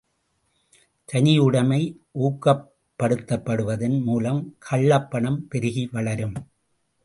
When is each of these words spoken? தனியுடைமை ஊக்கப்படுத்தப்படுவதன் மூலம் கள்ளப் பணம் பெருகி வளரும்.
தனியுடைமை 1.13 1.79
ஊக்கப்படுத்தப்படுவதன் 2.19 4.03
மூலம் 4.03 4.55
கள்ளப் 4.59 5.11
பணம் 5.11 5.47
பெருகி 5.47 5.89
வளரும். 5.91 6.35